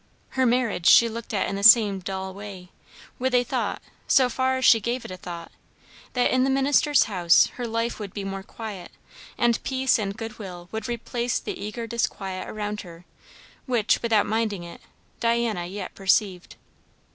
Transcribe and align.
Her 0.29 0.47
marriage 0.47 0.87
she 0.87 1.07
looked 1.07 1.31
at 1.31 1.47
in 1.47 1.55
the 1.55 1.61
same 1.61 1.99
dull 1.99 2.33
way; 2.33 2.69
with 3.19 3.35
a 3.35 3.43
thought, 3.43 3.83
so 4.07 4.29
far 4.29 4.57
as 4.57 4.65
she 4.65 4.79
gave 4.79 5.05
it 5.05 5.11
a 5.11 5.15
thought, 5.17 5.51
that 6.13 6.31
in 6.31 6.43
the 6.43 6.49
minister's 6.49 7.03
house 7.03 7.49
her 7.53 7.67
life 7.67 7.99
would 7.99 8.11
be 8.11 8.23
more 8.23 8.41
quiet, 8.41 8.89
and 9.37 9.61
peace 9.61 9.99
and 9.99 10.17
good 10.17 10.39
will 10.39 10.67
would 10.71 10.87
replace 10.87 11.37
the 11.37 11.53
eager 11.63 11.85
disquiet 11.85 12.49
around 12.49 12.81
her 12.81 13.05
which, 13.67 14.01
without 14.01 14.25
minding 14.25 14.63
it, 14.63 14.81
Diana 15.19 15.67
yet 15.67 15.93
perceived. 15.93 16.55